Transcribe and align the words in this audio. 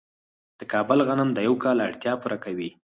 د 0.59 0.61
کابل 0.73 0.99
غنم 1.07 1.29
د 1.33 1.39
یو 1.47 1.55
کال 1.63 1.77
اړتیا 1.87 2.13
پوره 2.21 2.37
کوي. 2.45 2.69